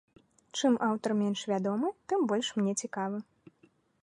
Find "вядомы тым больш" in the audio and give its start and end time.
1.51-2.47